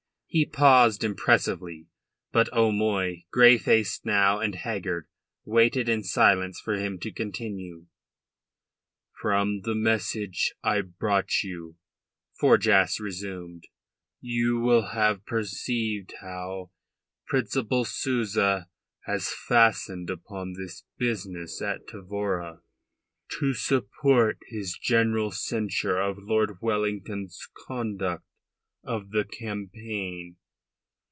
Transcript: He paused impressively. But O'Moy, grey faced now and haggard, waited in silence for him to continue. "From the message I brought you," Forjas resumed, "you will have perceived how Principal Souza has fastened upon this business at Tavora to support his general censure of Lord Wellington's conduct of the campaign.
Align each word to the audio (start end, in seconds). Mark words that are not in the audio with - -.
He 0.33 0.45
paused 0.45 1.03
impressively. 1.03 1.87
But 2.31 2.47
O'Moy, 2.53 3.25
grey 3.33 3.57
faced 3.57 4.05
now 4.05 4.39
and 4.39 4.55
haggard, 4.55 5.09
waited 5.43 5.89
in 5.89 6.03
silence 6.05 6.57
for 6.57 6.75
him 6.75 6.99
to 6.99 7.11
continue. 7.11 7.87
"From 9.21 9.63
the 9.63 9.75
message 9.75 10.53
I 10.63 10.79
brought 10.83 11.43
you," 11.43 11.75
Forjas 12.39 12.97
resumed, 12.97 13.67
"you 14.21 14.61
will 14.61 14.91
have 14.93 15.25
perceived 15.25 16.13
how 16.21 16.71
Principal 17.27 17.83
Souza 17.83 18.69
has 19.07 19.27
fastened 19.29 20.09
upon 20.09 20.53
this 20.53 20.85
business 20.97 21.61
at 21.61 21.87
Tavora 21.89 22.61
to 23.37 23.53
support 23.53 24.37
his 24.47 24.77
general 24.81 25.31
censure 25.31 25.99
of 25.99 26.19
Lord 26.23 26.59
Wellington's 26.61 27.49
conduct 27.67 28.23
of 28.83 29.11
the 29.11 29.23
campaign. 29.23 30.35